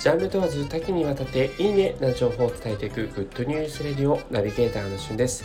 [0.00, 5.44] ジャンル問わず多岐にわたっていいねな情報を伝えていくグッドニュースレディオナビゲーターのしゅんです。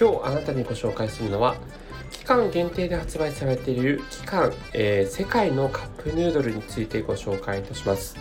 [0.00, 1.56] 今日あなたにご紹介するのは
[2.10, 8.16] 期間限定で発売されている期間、えー、世界のカップヌードルについてご紹介いたします。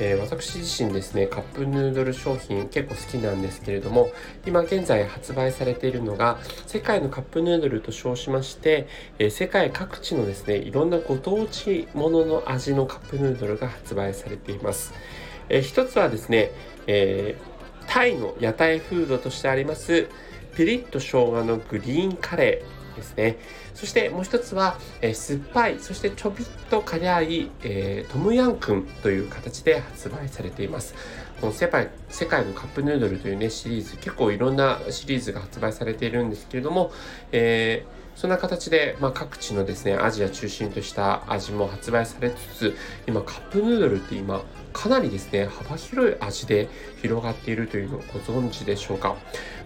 [0.00, 4.10] えー、私自身ですねカップヌードル商品結構好きなんですけれども
[4.46, 8.88] 今現在発売されているのが世界のカップヌードルと称しまして、
[9.18, 14.94] えー、世界各地のですねいろんなご当地ものの味のカップヌードルが発売されています、
[15.48, 16.50] えー、一つはですね、
[16.86, 17.36] え
[17.88, 20.08] タイの屋台フードとしてあります
[20.54, 23.36] ピリッと生姜のグリーンカレーですね。
[23.78, 30.96] そしてもう一つは、えー、酸っぱい、そしてちょびっと辛い、えー、トムヤンクンという形で発売されています。
[31.40, 36.90] この世界世界のカップヌードルというね、シリーズ、結構いろんなシリーズが発売されているんですけれども、
[37.30, 42.76] えーそんな形で、まあ、各地のですね、アジア中心とした味も発売されつつ、
[43.06, 44.42] 今カップヌードルって今、
[44.72, 46.68] かなりですね、幅広い味で
[47.00, 49.14] 広がっているというのをご存知でしょうか。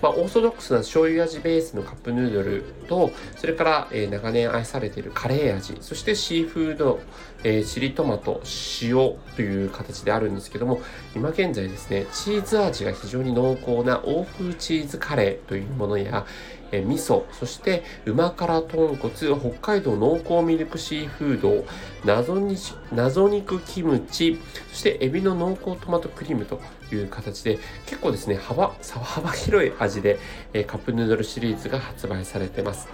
[0.03, 7.01] まあ、オーソドックスな醤油味ベースのカップヌードルと、それから、え、長年愛されているカレー味、そしてシーフード、
[7.45, 8.41] えー、チリトマト、
[8.83, 10.81] 塩という形であるんですけども、
[11.15, 16.27] 今現在ですね、チーズ味が非常に濃厚な欧風チーズカレーというものや、
[16.73, 21.65] え味噌、そして旨辛豚骨、北海道濃厚ミルクシーフード、
[22.05, 22.57] 謎に
[22.91, 24.39] 謎肉キムチ、
[24.71, 30.19] そしてエビの濃厚トマトクリームという形で、結構ですね、幅、幅広い味で、
[30.55, 32.89] えカップヌードルシリーズが発売されてます。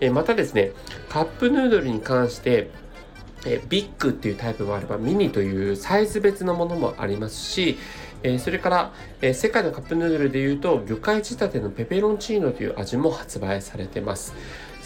[0.00, 0.72] えまたですね、
[1.10, 2.70] カップヌードルに関して、
[3.46, 7.78] えビッグっていうタイプもあればミニというサイズ別のものもありますし、
[8.22, 14.34] え、それから、え、世界のカップヌードルでいうと魚介仕立てのペペロンチーノという味も発売されてます。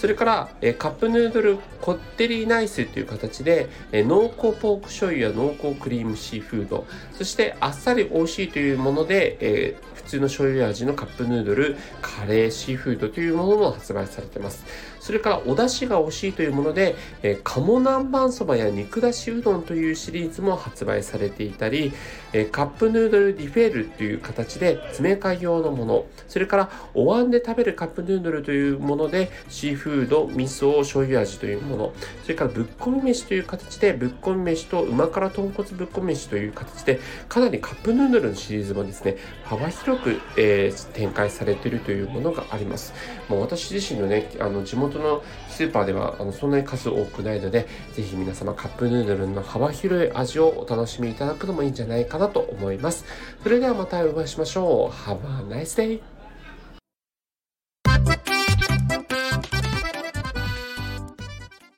[0.03, 14.64] それから、え、カップヌードルこってりナイスという形で、え、濃厚ポーク醤油や濃厚クリームシーフード、そしてあっさり美味しいというもので、え、普通の醤油味のカップヌードル、カレー、シーフードというものも発売されてます。
[15.02, 21.92] それからお出汁が美味しいというもので、えー、鴨南蛮そばや肉だしうどんというシリーズも発売されていたり、
[22.33, 31.92] えー、カップヌードルディフェールという形で詰め替え用のもの、それからお椀で食べるカップヌードルというものでシーフードフード、味噌、醤油味というもの、
[32.23, 36.98] それからぶっこみ飯という形でぶっこみ飯と旨辛豚骨ぶっこみ飯という形で
[37.29, 42.95] かなりカップヌードルのシリーズもですね、幅広く、えー、展開されているというものがあります。
[43.29, 53.05] もう私自身のね、あの地元のスーパーではあのそんなに数多くないので、ぜひ皆様カップヌードルの幅広い味をお楽しみいただくのもいいんじゃないかなと思います。
[53.42, 55.11] それではまたお会いしましょう。
[55.11, 55.19] Have
[55.51, 56.11] a nice day!